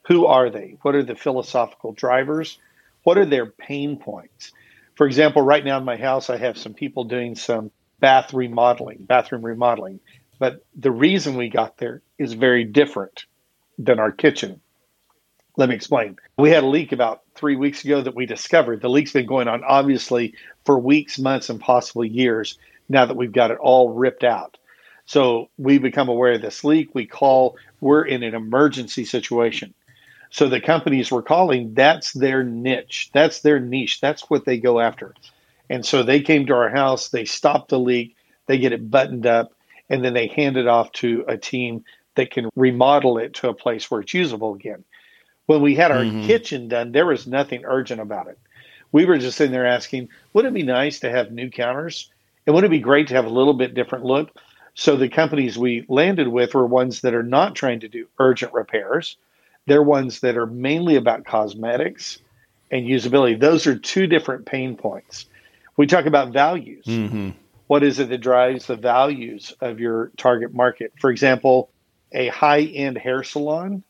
Who 0.08 0.26
are 0.26 0.50
they? 0.50 0.78
What 0.82 0.96
are 0.96 1.04
the 1.04 1.16
philosophical 1.16 1.92
drivers? 1.92 2.58
What 3.04 3.20
are 3.20 3.26
their 3.26 3.46
pain 3.46 3.98
points? 3.98 4.52
For 4.96 5.06
example, 5.06 5.44
right 5.44 5.64
now 5.64 5.78
in 5.78 5.86
my 5.86 5.98
house, 5.98 6.32
I 6.32 6.38
have 6.38 6.58
some 6.58 6.74
people 6.74 7.04
doing 7.04 7.36
some 7.36 7.70
bath 8.00 8.34
remodeling, 8.34 9.06
bathroom 9.06 9.44
remodeling. 9.44 10.00
But 10.40 10.64
the 10.76 10.92
reason 10.92 11.36
we 11.36 11.50
got 11.50 11.78
there 11.78 12.02
is 12.18 12.34
very 12.34 12.64
different 12.64 13.26
than 13.78 14.00
our 14.00 14.12
kitchen. 14.12 14.62
Let 15.56 15.70
me 15.70 15.76
explain. 15.76 16.18
We 16.38 16.50
had 16.50 16.64
a 16.64 16.68
leak 16.68 16.92
about 16.92 17.22
three 17.36 17.56
weeks 17.56 17.86
ago 17.86 18.02
that 18.02 18.16
we 18.16 18.26
discovered. 18.26 18.82
The 18.82 18.90
leak's 18.90 19.14
been 19.14 19.28
going 19.28 19.48
on, 19.48 19.64
obviously, 19.64 20.34
for 20.66 20.80
weeks, 20.80 21.20
months, 21.20 21.50
and 21.50 21.60
possibly 21.60 22.10
years 22.10 22.58
now 22.90 23.06
that 23.06 23.18
we've 23.18 23.32
got 23.32 23.52
it 23.52 23.60
all 23.60 23.90
ripped 23.90 24.24
out. 24.24 24.58
So 25.06 25.50
we 25.58 25.78
become 25.78 26.10
aware 26.10 26.34
of 26.34 26.42
this 26.42 26.64
leak. 26.64 26.96
We 26.96 27.06
call, 27.06 27.58
we're 27.82 28.04
in 28.04 28.24
an 28.24 28.34
emergency 28.34 29.06
situation. 29.06 29.74
So 30.32 30.50
the 30.50 30.62
companies 30.62 31.12
we're 31.12 31.22
calling, 31.22 31.76
that's 31.76 32.14
their 32.14 32.44
niche, 32.44 33.12
that's 33.14 33.42
their 33.42 33.60
niche, 33.60 34.02
that's 34.02 34.30
what 34.32 34.46
they 34.46 34.58
go 34.58 34.80
after. 34.80 35.14
And 35.70 35.86
so 35.86 36.02
they 36.02 36.22
came 36.22 36.48
to 36.48 36.56
our 36.56 36.70
house, 36.70 37.10
they 37.10 37.26
stopped 37.26 37.70
the 37.70 37.80
leak, 37.80 38.16
they 38.48 38.58
get 38.58 38.74
it 38.74 38.90
buttoned 38.90 39.28
up, 39.28 39.54
and 39.90 40.04
then 40.04 40.14
they 40.14 40.28
hand 40.28 40.58
it 40.58 40.68
off 40.68 40.92
to 40.94 41.24
a 41.28 41.38
team 41.38 41.84
that 42.16 42.32
can 42.32 42.50
remodel 42.56 43.20
it 43.20 43.36
to 43.36 43.50
a 43.50 43.54
place 43.54 43.92
where 43.92 44.02
it's 44.02 44.14
usable 44.14 44.56
again. 44.56 44.84
When 45.46 45.62
we 45.62 45.76
had 45.76 45.92
our 45.92 46.04
mm-hmm. 46.04 46.26
kitchen 46.26 46.68
done, 46.68 46.92
there 46.92 47.06
was 47.06 47.28
nothing 47.28 47.64
urgent 47.66 48.00
about 48.00 48.28
it. 48.28 48.40
We 48.92 49.06
were 49.06 49.18
just 49.18 49.38
sitting 49.38 49.52
there 49.52 49.66
asking, 49.66 50.10
would 50.34 50.46
it 50.46 50.54
be 50.54 50.64
nice 50.64 51.00
to 51.02 51.10
have 51.10 51.32
new 51.32 51.50
counters? 51.50 52.10
And 52.46 52.54
wouldn't 52.54 52.72
it 52.72 52.78
be 52.78 52.82
great 52.82 53.08
to 53.08 53.16
have 53.16 53.26
a 53.26 53.30
little 53.30 53.54
bit 53.54 53.74
different 53.74 54.06
look? 54.06 54.30
So 54.76 54.96
the 54.96 55.10
companies 55.10 55.58
we 55.58 55.86
landed 55.88 56.28
with 56.28 56.54
were 56.54 56.66
ones 56.66 57.02
that 57.02 57.14
are 57.14 57.24
not 57.24 57.56
trying 57.56 57.82
to 57.82 57.88
do 57.88 58.08
urgent 58.20 58.54
repairs. 58.54 59.18
They're 59.66 59.84
ones 59.84 60.22
that 60.22 60.38
are 60.38 60.46
mainly 60.46 60.96
about 60.96 61.26
cosmetics 61.26 62.20
and 62.72 62.86
usability. 62.86 63.40
Those 63.40 63.68
are 63.68 63.78
two 63.78 64.08
different 64.08 64.46
pain 64.46 64.76
points. 64.76 65.26
We 65.78 65.88
talk 65.88 66.06
about 66.06 66.34
values. 66.34 66.86
Mm-hmm. 66.86 67.32
What 67.68 67.84
is 67.84 68.00
it 68.00 68.10
that 68.10 68.20
drives 68.20 68.68
the 68.68 68.76
values 68.76 69.54
of 69.62 69.80
your 69.80 70.12
target 70.18 70.54
market? 70.54 70.94
For 71.00 71.10
example, 71.10 71.70
a 72.12 72.28
high 72.28 72.62
end 72.62 72.98
hair 72.98 73.24
salon 73.24 73.84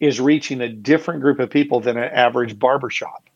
is 0.00 0.20
reaching 0.20 0.60
a 0.60 0.68
different 0.68 1.20
group 1.20 1.38
of 1.38 1.50
people 1.50 1.80
than 1.80 1.96
an 1.96 2.10
average 2.12 2.58
barbershop. 2.58 3.28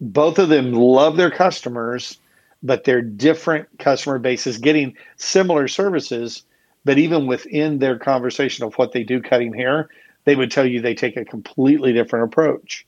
Both 0.00 0.38
of 0.38 0.48
them 0.48 0.72
love 0.72 1.16
their 1.16 1.30
customers, 1.30 2.18
but 2.62 2.84
they're 2.84 3.02
different 3.02 3.68
customer 3.78 4.18
bases 4.18 4.58
getting 4.58 4.96
similar 5.16 5.68
services. 5.68 6.42
But 6.84 6.98
even 6.98 7.26
within 7.26 7.78
their 7.78 7.98
conversation 7.98 8.64
of 8.64 8.74
what 8.74 8.92
they 8.92 9.02
do 9.02 9.20
cutting 9.20 9.52
hair, 9.52 9.88
they 10.24 10.36
would 10.36 10.50
tell 10.50 10.66
you 10.66 10.80
they 10.80 10.94
take 10.94 11.16
a 11.16 11.24
completely 11.24 11.92
different 11.92 12.26
approach. 12.26 12.86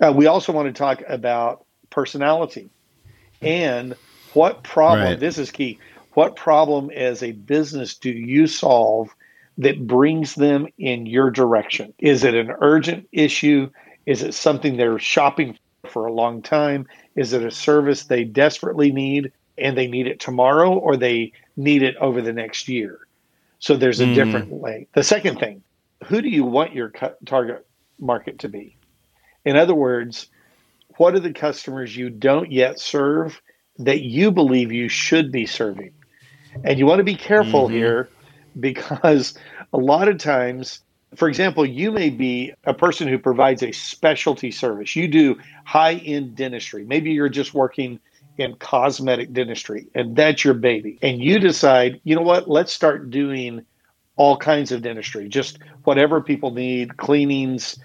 Uh, 0.00 0.12
we 0.14 0.26
also 0.26 0.52
want 0.52 0.66
to 0.66 0.78
talk 0.78 1.02
about 1.08 1.64
personality 1.90 2.70
and 3.42 3.94
what 4.32 4.62
problem, 4.62 5.04
right. 5.04 5.20
this 5.20 5.38
is 5.38 5.50
key, 5.50 5.78
what 6.14 6.36
problem 6.36 6.90
as 6.90 7.22
a 7.22 7.32
business 7.32 7.94
do 7.94 8.10
you 8.10 8.46
solve 8.46 9.14
that 9.60 9.86
brings 9.86 10.34
them 10.34 10.66
in 10.78 11.06
your 11.06 11.30
direction? 11.30 11.92
Is 11.98 12.24
it 12.24 12.34
an 12.34 12.50
urgent 12.60 13.08
issue? 13.12 13.70
Is 14.06 14.22
it 14.22 14.32
something 14.32 14.76
they're 14.76 14.98
shopping 14.98 15.58
for 15.86 16.06
a 16.06 16.12
long 16.12 16.40
time? 16.40 16.86
Is 17.14 17.34
it 17.34 17.44
a 17.44 17.50
service 17.50 18.04
they 18.04 18.24
desperately 18.24 18.90
need 18.90 19.32
and 19.58 19.76
they 19.76 19.86
need 19.86 20.06
it 20.06 20.18
tomorrow 20.18 20.72
or 20.72 20.96
they 20.96 21.32
need 21.56 21.82
it 21.82 21.96
over 21.96 22.22
the 22.22 22.32
next 22.32 22.68
year? 22.68 23.00
So 23.58 23.76
there's 23.76 24.00
a 24.00 24.06
mm. 24.06 24.14
different 24.14 24.50
way. 24.50 24.86
The 24.94 25.02
second 25.02 25.38
thing, 25.38 25.62
who 26.06 26.22
do 26.22 26.30
you 26.30 26.44
want 26.44 26.72
your 26.72 26.90
target 27.26 27.66
market 27.98 28.38
to 28.40 28.48
be? 28.48 28.78
In 29.44 29.56
other 29.56 29.74
words, 29.74 30.28
what 30.96 31.14
are 31.14 31.20
the 31.20 31.34
customers 31.34 31.94
you 31.94 32.08
don't 32.08 32.50
yet 32.50 32.80
serve 32.80 33.42
that 33.78 34.00
you 34.00 34.30
believe 34.30 34.72
you 34.72 34.88
should 34.88 35.30
be 35.30 35.44
serving? 35.44 35.92
And 36.64 36.78
you 36.78 36.86
want 36.86 37.00
to 37.00 37.04
be 37.04 37.14
careful 37.14 37.64
mm-hmm. 37.64 37.76
here 37.76 38.08
because 38.58 39.34
a 39.72 39.78
lot 39.78 40.08
of 40.08 40.18
times, 40.18 40.80
for 41.14 41.28
example, 41.28 41.64
you 41.66 41.92
may 41.92 42.10
be 42.10 42.52
a 42.64 42.74
person 42.74 43.08
who 43.08 43.18
provides 43.18 43.62
a 43.62 43.72
specialty 43.72 44.50
service. 44.50 44.96
You 44.96 45.08
do 45.08 45.36
high 45.64 45.94
end 45.94 46.36
dentistry. 46.36 46.84
Maybe 46.84 47.12
you're 47.12 47.28
just 47.28 47.54
working 47.54 48.00
in 48.38 48.54
cosmetic 48.56 49.32
dentistry 49.32 49.86
and 49.94 50.16
that's 50.16 50.44
your 50.44 50.54
baby. 50.54 50.98
And 51.02 51.20
you 51.20 51.38
decide, 51.38 52.00
you 52.04 52.16
know 52.16 52.22
what, 52.22 52.48
let's 52.48 52.72
start 52.72 53.10
doing 53.10 53.64
all 54.16 54.36
kinds 54.36 54.72
of 54.72 54.82
dentistry, 54.82 55.28
just 55.28 55.58
whatever 55.84 56.20
people 56.20 56.50
need, 56.50 56.96
cleanings, 56.96 57.78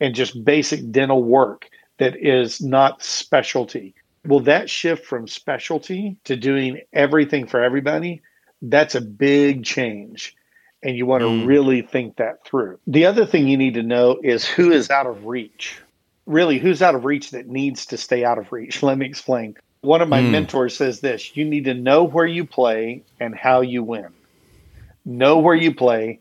and 0.00 0.14
just 0.14 0.44
basic 0.44 0.90
dental 0.90 1.22
work 1.22 1.68
that 1.98 2.16
is 2.16 2.60
not 2.60 3.02
specialty. 3.02 3.94
Will 4.26 4.40
that 4.40 4.68
shift 4.68 5.04
from 5.06 5.28
specialty 5.28 6.16
to 6.24 6.36
doing 6.36 6.80
everything 6.92 7.46
for 7.46 7.62
everybody? 7.62 8.22
That's 8.62 8.94
a 8.94 9.00
big 9.00 9.64
change. 9.64 10.36
And 10.82 10.96
you 10.96 11.06
want 11.06 11.22
to 11.22 11.28
mm. 11.28 11.46
really 11.46 11.82
think 11.82 12.16
that 12.16 12.44
through. 12.44 12.78
The 12.86 13.06
other 13.06 13.26
thing 13.26 13.46
you 13.46 13.56
need 13.56 13.74
to 13.74 13.82
know 13.82 14.18
is 14.22 14.46
who 14.46 14.72
is 14.72 14.90
out 14.90 15.06
of 15.06 15.26
reach. 15.26 15.80
Really, 16.26 16.58
who's 16.58 16.82
out 16.82 16.94
of 16.94 17.04
reach 17.04 17.30
that 17.32 17.48
needs 17.48 17.86
to 17.86 17.96
stay 17.96 18.24
out 18.24 18.38
of 18.38 18.50
reach? 18.50 18.82
Let 18.82 18.98
me 18.98 19.06
explain. 19.06 19.56
One 19.82 20.00
of 20.00 20.08
my 20.08 20.20
mm. 20.20 20.30
mentors 20.30 20.76
says 20.76 21.00
this 21.00 21.36
you 21.36 21.44
need 21.44 21.64
to 21.64 21.74
know 21.74 22.04
where 22.04 22.26
you 22.26 22.46
play 22.46 23.02
and 23.20 23.34
how 23.34 23.60
you 23.60 23.82
win. 23.82 24.08
Know 25.04 25.38
where 25.38 25.56
you 25.56 25.74
play 25.74 26.20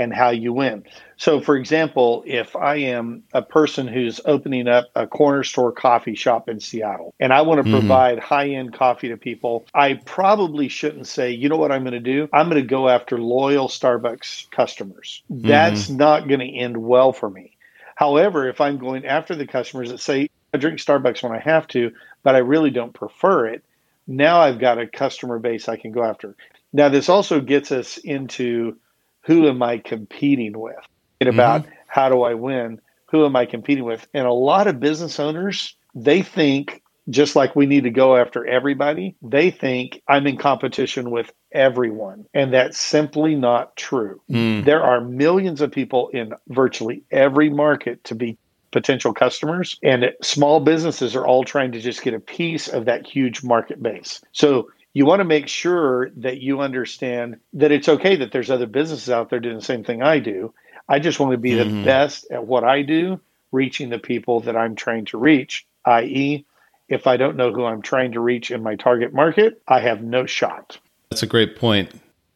and 0.00 0.14
how 0.14 0.30
you 0.30 0.50
win. 0.54 0.82
So, 1.18 1.42
for 1.42 1.56
example, 1.56 2.24
if 2.26 2.56
I 2.56 2.76
am 2.76 3.22
a 3.34 3.42
person 3.42 3.86
who's 3.86 4.18
opening 4.24 4.66
up 4.66 4.88
a 4.94 5.06
corner 5.06 5.44
store 5.44 5.72
coffee 5.72 6.14
shop 6.14 6.48
in 6.48 6.58
Seattle 6.58 7.14
and 7.20 7.34
I 7.34 7.42
want 7.42 7.58
to 7.58 7.64
mm-hmm. 7.64 7.80
provide 7.80 8.18
high 8.18 8.48
end 8.48 8.72
coffee 8.72 9.08
to 9.08 9.18
people, 9.18 9.66
I 9.74 10.00
probably 10.06 10.68
shouldn't 10.68 11.06
say, 11.06 11.32
you 11.32 11.50
know 11.50 11.58
what 11.58 11.70
I'm 11.70 11.82
going 11.82 11.92
to 11.92 12.00
do? 12.00 12.30
I'm 12.32 12.48
going 12.48 12.62
to 12.62 12.66
go 12.66 12.88
after 12.88 13.18
loyal 13.18 13.68
Starbucks 13.68 14.50
customers. 14.50 15.22
Mm-hmm. 15.30 15.46
That's 15.46 15.90
not 15.90 16.28
going 16.28 16.40
to 16.40 16.50
end 16.50 16.78
well 16.78 17.12
for 17.12 17.28
me. 17.28 17.58
However, 17.94 18.48
if 18.48 18.62
I'm 18.62 18.78
going 18.78 19.04
after 19.04 19.34
the 19.34 19.46
customers 19.46 19.90
that 19.90 20.00
say, 20.00 20.30
I 20.54 20.56
drink 20.56 20.78
Starbucks 20.78 21.22
when 21.22 21.32
I 21.32 21.40
have 21.40 21.68
to, 21.68 21.92
but 22.22 22.34
I 22.34 22.38
really 22.38 22.70
don't 22.70 22.94
prefer 22.94 23.48
it, 23.48 23.62
now 24.06 24.40
I've 24.40 24.58
got 24.58 24.78
a 24.78 24.86
customer 24.86 25.38
base 25.38 25.68
I 25.68 25.76
can 25.76 25.92
go 25.92 26.02
after. 26.02 26.34
Now, 26.72 26.88
this 26.88 27.10
also 27.10 27.42
gets 27.42 27.70
us 27.70 27.98
into 27.98 28.78
who 29.22 29.48
am 29.48 29.62
I 29.62 29.78
competing 29.78 30.58
with? 30.58 30.76
And 31.20 31.28
about 31.28 31.62
mm-hmm. 31.62 31.72
how 31.86 32.08
do 32.08 32.22
I 32.22 32.34
win? 32.34 32.80
Who 33.10 33.24
am 33.24 33.36
I 33.36 33.46
competing 33.46 33.84
with? 33.84 34.06
And 34.14 34.26
a 34.26 34.32
lot 34.32 34.66
of 34.66 34.80
business 34.80 35.18
owners, 35.20 35.76
they 35.94 36.22
think 36.22 36.82
just 37.08 37.34
like 37.34 37.56
we 37.56 37.66
need 37.66 37.84
to 37.84 37.90
go 37.90 38.16
after 38.16 38.46
everybody, 38.46 39.16
they 39.22 39.50
think 39.50 40.02
I'm 40.08 40.26
in 40.26 40.36
competition 40.36 41.10
with 41.10 41.32
everyone. 41.52 42.26
And 42.34 42.52
that's 42.52 42.78
simply 42.78 43.34
not 43.34 43.76
true. 43.76 44.20
Mm. 44.30 44.64
There 44.64 44.82
are 44.82 45.00
millions 45.00 45.60
of 45.60 45.72
people 45.72 46.08
in 46.10 46.32
virtually 46.48 47.02
every 47.10 47.50
market 47.50 48.04
to 48.04 48.14
be 48.14 48.38
potential 48.70 49.12
customers, 49.12 49.76
and 49.82 50.12
small 50.22 50.60
businesses 50.60 51.16
are 51.16 51.26
all 51.26 51.42
trying 51.42 51.72
to 51.72 51.80
just 51.80 52.02
get 52.02 52.14
a 52.14 52.20
piece 52.20 52.68
of 52.68 52.84
that 52.84 53.04
huge 53.04 53.42
market 53.42 53.82
base. 53.82 54.20
So 54.30 54.70
you 54.92 55.06
want 55.06 55.20
to 55.20 55.24
make 55.24 55.48
sure 55.48 56.10
that 56.16 56.40
you 56.40 56.60
understand 56.60 57.38
that 57.54 57.70
it's 57.70 57.88
okay 57.88 58.16
that 58.16 58.32
there's 58.32 58.50
other 58.50 58.66
businesses 58.66 59.10
out 59.10 59.30
there 59.30 59.40
doing 59.40 59.56
the 59.56 59.62
same 59.62 59.84
thing 59.84 60.02
I 60.02 60.18
do. 60.18 60.52
I 60.88 60.98
just 60.98 61.20
want 61.20 61.32
to 61.32 61.38
be 61.38 61.52
mm-hmm. 61.52 61.78
the 61.78 61.84
best 61.84 62.26
at 62.30 62.46
what 62.46 62.64
I 62.64 62.82
do, 62.82 63.20
reaching 63.52 63.90
the 63.90 63.98
people 63.98 64.40
that 64.40 64.56
I'm 64.56 64.74
trying 64.74 65.04
to 65.06 65.18
reach, 65.18 65.66
i.e., 65.84 66.44
if 66.88 67.06
I 67.06 67.16
don't 67.16 67.36
know 67.36 67.52
who 67.52 67.64
I'm 67.64 67.82
trying 67.82 68.12
to 68.12 68.20
reach 68.20 68.50
in 68.50 68.64
my 68.64 68.74
target 68.74 69.14
market, 69.14 69.62
I 69.68 69.78
have 69.78 70.02
no 70.02 70.26
shot. 70.26 70.78
That's 71.10 71.22
a 71.22 71.26
great 71.28 71.54
point. 71.54 71.92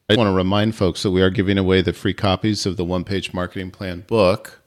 I 0.09 0.15
want 0.15 0.29
to 0.29 0.33
remind 0.33 0.77
folks 0.77 1.03
that 1.03 1.11
we 1.11 1.23
are 1.23 1.31
giving 1.31 1.59
away 1.59 1.83
the 1.83 1.93
free 1.93 2.15
copies 2.15 2.65
of 2.67 2.77
the 2.77 2.85
one 2.85 3.03
page 3.03 3.33
marketing 3.33 3.73
plan 3.73 4.05
book 4.07 4.63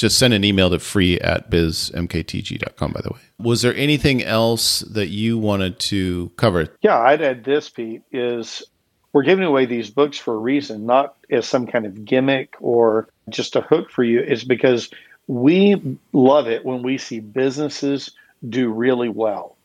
just 0.00 0.18
send 0.18 0.32
an 0.32 0.44
email 0.44 0.70
to 0.70 0.78
free 0.78 1.20
at 1.20 1.50
bizmktg.com, 1.50 2.92
by 2.92 3.00
the 3.02 3.10
way. 3.10 3.20
Was 3.38 3.60
there 3.60 3.74
anything 3.74 4.22
else 4.22 4.80
that 4.80 5.08
you 5.08 5.36
wanted 5.36 5.78
to 5.80 6.30
cover? 6.36 6.68
Yeah, 6.80 6.98
I'd 6.98 7.20
add 7.20 7.44
this, 7.44 7.68
Pete, 7.68 8.02
is 8.10 8.62
we're 9.12 9.24
giving 9.24 9.44
away 9.44 9.66
these 9.66 9.90
books 9.90 10.16
for 10.16 10.34
a 10.34 10.38
reason, 10.38 10.86
not 10.86 11.16
as 11.30 11.46
some 11.46 11.66
kind 11.66 11.84
of 11.84 12.06
gimmick 12.06 12.54
or 12.60 13.08
just 13.28 13.56
a 13.56 13.60
hook 13.60 13.90
for 13.90 14.02
you. 14.02 14.20
It's 14.20 14.42
because 14.42 14.88
we 15.26 15.98
love 16.14 16.48
it 16.48 16.64
when 16.64 16.82
we 16.82 16.96
see 16.96 17.20
businesses 17.20 18.12
do 18.48 18.72
really 18.72 19.10
well. 19.10 19.56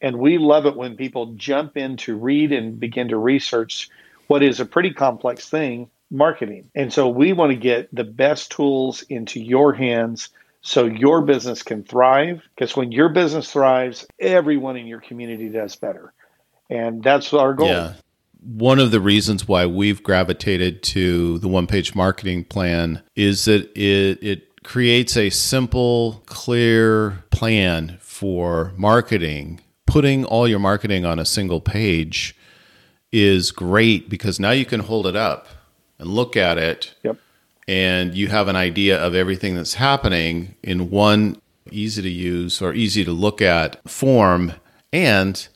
And 0.00 0.18
we 0.18 0.38
love 0.38 0.66
it 0.66 0.76
when 0.76 0.96
people 0.96 1.34
jump 1.34 1.76
in 1.76 1.96
to 1.98 2.16
read 2.16 2.50
and 2.50 2.80
begin 2.80 3.08
to 3.08 3.16
research 3.16 3.90
what 4.26 4.42
is 4.42 4.58
a 4.58 4.66
pretty 4.66 4.92
complex 4.92 5.48
thing 5.48 5.88
marketing. 6.10 6.70
And 6.74 6.92
so 6.92 7.08
we 7.08 7.32
want 7.32 7.52
to 7.52 7.58
get 7.58 7.94
the 7.94 8.04
best 8.04 8.50
tools 8.50 9.02
into 9.02 9.40
your 9.40 9.72
hands 9.72 10.30
so 10.62 10.84
your 10.86 11.22
business 11.22 11.62
can 11.62 11.84
thrive. 11.84 12.42
Because 12.54 12.76
when 12.76 12.92
your 12.92 13.08
business 13.08 13.50
thrives, 13.50 14.06
everyone 14.18 14.76
in 14.76 14.86
your 14.86 15.00
community 15.00 15.48
does 15.48 15.76
better. 15.76 16.12
And 16.70 17.02
that's 17.02 17.32
our 17.32 17.54
goal. 17.54 17.68
Yeah. 17.68 17.94
One 18.40 18.78
of 18.78 18.90
the 18.90 19.00
reasons 19.00 19.48
why 19.48 19.66
we've 19.66 20.02
gravitated 20.02 20.82
to 20.84 21.38
the 21.38 21.48
one 21.48 21.66
page 21.66 21.94
marketing 21.94 22.44
plan 22.44 23.02
is 23.16 23.46
that 23.46 23.70
it, 23.76 24.22
it 24.22 24.62
creates 24.62 25.16
a 25.16 25.30
simple, 25.30 26.22
clear 26.26 27.24
plan 27.30 27.98
for 28.00 28.72
marketing. 28.76 29.60
Putting 29.86 30.24
all 30.24 30.46
your 30.46 30.58
marketing 30.58 31.04
on 31.04 31.18
a 31.18 31.24
single 31.24 31.60
page 31.60 32.36
is 33.10 33.50
great 33.50 34.08
because 34.08 34.38
now 34.38 34.50
you 34.50 34.66
can 34.66 34.80
hold 34.80 35.06
it 35.06 35.16
up 35.16 35.48
and 35.98 36.08
look 36.08 36.36
at 36.36 36.58
it 36.58 36.94
yep. 37.02 37.16
and 37.66 38.14
you 38.14 38.28
have 38.28 38.48
an 38.48 38.56
idea 38.56 38.98
of 38.98 39.14
everything 39.14 39.54
that's 39.54 39.74
happening 39.74 40.54
in 40.62 40.90
one 40.90 41.40
easy 41.70 42.02
to 42.02 42.08
use 42.08 42.62
or 42.62 42.72
easy 42.74 43.04
to 43.04 43.12
look 43.12 43.42
at 43.42 43.88
form. 43.88 44.52
And 44.92 45.46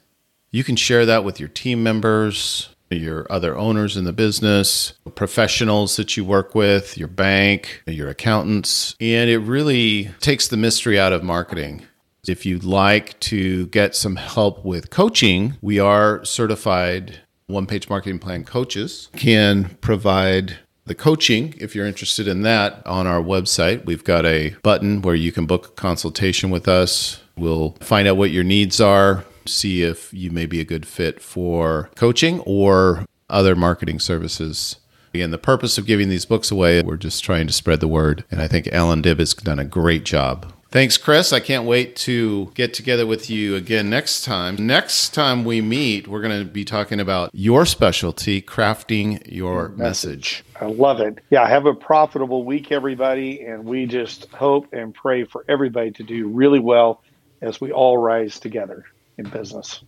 you 0.50 0.64
can 0.64 0.76
share 0.76 1.06
that 1.06 1.24
with 1.24 1.40
your 1.40 1.48
team 1.48 1.82
members, 1.82 2.68
your 2.90 3.26
other 3.30 3.56
owners 3.56 3.96
in 3.96 4.04
the 4.04 4.12
business, 4.12 4.94
professionals 5.14 5.96
that 5.96 6.16
you 6.16 6.24
work 6.24 6.54
with, 6.54 6.98
your 6.98 7.08
bank, 7.08 7.82
your 7.86 8.08
accountants. 8.08 8.94
And 9.00 9.30
it 9.30 9.38
really 9.38 10.10
takes 10.20 10.48
the 10.48 10.56
mystery 10.56 10.98
out 10.98 11.12
of 11.12 11.22
marketing. 11.22 11.86
If 12.28 12.46
you'd 12.46 12.64
like 12.64 13.18
to 13.20 13.66
get 13.68 13.96
some 13.96 14.16
help 14.16 14.64
with 14.64 14.90
coaching, 14.90 15.56
we 15.60 15.80
are 15.80 16.24
certified 16.24 17.20
one 17.52 17.66
page 17.66 17.88
marketing 17.88 18.18
plan 18.18 18.44
coaches, 18.44 19.08
can 19.14 19.76
provide 19.80 20.58
the 20.84 20.94
coaching 20.94 21.54
if 21.58 21.74
you're 21.74 21.86
interested 21.86 22.26
in 22.26 22.42
that 22.42 22.84
on 22.86 23.06
our 23.06 23.22
website. 23.22 23.84
We've 23.84 24.02
got 24.02 24.26
a 24.26 24.56
button 24.62 25.02
where 25.02 25.14
you 25.14 25.30
can 25.30 25.46
book 25.46 25.66
a 25.66 25.70
consultation 25.70 26.50
with 26.50 26.66
us. 26.66 27.22
We'll 27.36 27.76
find 27.80 28.08
out 28.08 28.16
what 28.16 28.30
your 28.30 28.44
needs 28.44 28.80
are, 28.80 29.24
see 29.46 29.82
if 29.82 30.12
you 30.12 30.30
may 30.30 30.46
be 30.46 30.60
a 30.60 30.64
good 30.64 30.86
fit 30.86 31.22
for 31.22 31.90
coaching 31.94 32.40
or 32.40 33.06
other 33.30 33.54
marketing 33.54 34.00
services. 34.00 34.76
Again, 35.14 35.30
the 35.30 35.38
purpose 35.38 35.78
of 35.78 35.86
giving 35.86 36.08
these 36.08 36.24
books 36.24 36.50
away, 36.50 36.82
we're 36.82 36.96
just 36.96 37.22
trying 37.22 37.46
to 37.46 37.52
spread 37.52 37.80
the 37.80 37.88
word. 37.88 38.24
And 38.30 38.40
I 38.40 38.48
think 38.48 38.68
Alan 38.68 39.02
Dib 39.02 39.18
has 39.18 39.34
done 39.34 39.58
a 39.58 39.64
great 39.64 40.04
job. 40.04 40.52
Thanks, 40.72 40.96
Chris. 40.96 41.34
I 41.34 41.40
can't 41.40 41.66
wait 41.66 41.96
to 41.96 42.50
get 42.54 42.72
together 42.72 43.06
with 43.06 43.28
you 43.28 43.56
again 43.56 43.90
next 43.90 44.24
time. 44.24 44.56
Next 44.56 45.10
time 45.10 45.44
we 45.44 45.60
meet, 45.60 46.08
we're 46.08 46.22
going 46.22 46.46
to 46.46 46.50
be 46.50 46.64
talking 46.64 46.98
about 46.98 47.28
your 47.34 47.66
specialty, 47.66 48.40
crafting 48.40 49.20
your 49.30 49.68
message. 49.68 50.42
I 50.58 50.64
love 50.64 51.00
it. 51.00 51.18
Yeah, 51.28 51.46
have 51.46 51.66
a 51.66 51.74
profitable 51.74 52.46
week, 52.46 52.72
everybody. 52.72 53.42
And 53.42 53.66
we 53.66 53.84
just 53.84 54.30
hope 54.30 54.72
and 54.72 54.94
pray 54.94 55.24
for 55.24 55.44
everybody 55.46 55.90
to 55.90 56.02
do 56.02 56.28
really 56.28 56.58
well 56.58 57.02
as 57.42 57.60
we 57.60 57.70
all 57.70 57.98
rise 57.98 58.40
together 58.40 58.86
in 59.18 59.28
business. 59.28 59.82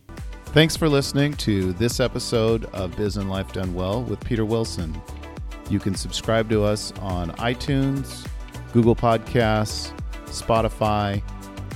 Thanks 0.48 0.76
for 0.76 0.90
listening 0.90 1.32
to 1.34 1.72
this 1.72 1.98
episode 1.98 2.66
of 2.74 2.94
Biz 2.94 3.16
and 3.16 3.30
Life 3.30 3.54
Done 3.54 3.72
Well 3.72 4.02
with 4.02 4.20
Peter 4.20 4.44
Wilson. 4.44 5.00
You 5.70 5.80
can 5.80 5.94
subscribe 5.94 6.50
to 6.50 6.62
us 6.62 6.92
on 7.00 7.30
iTunes, 7.36 8.26
Google 8.74 8.94
Podcasts, 8.94 9.98
Spotify, 10.34 11.22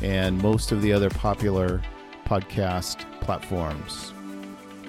and 0.03 0.41
most 0.43 0.73
of 0.73 0.83
the 0.83 0.93
other 0.93 1.11
popular 1.11 1.83
podcast 2.25 2.99
platforms. 3.21 4.12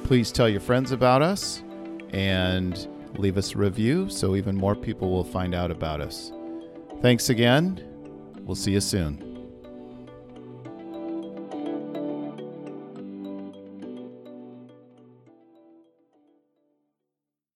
Please 0.03 0.31
tell 0.31 0.49
your 0.49 0.61
friends 0.61 0.91
about 0.91 1.21
us 1.21 1.63
and 2.11 2.87
leave 3.17 3.37
us 3.37 3.55
a 3.55 3.57
review 3.57 4.09
so 4.09 4.35
even 4.35 4.55
more 4.55 4.75
people 4.75 5.11
will 5.11 5.23
find 5.23 5.53
out 5.53 5.71
about 5.71 6.01
us. 6.01 6.31
Thanks 7.01 7.29
again. 7.29 7.83
We'll 8.41 8.55
see 8.55 8.71
you 8.71 8.81
soon. 8.81 9.28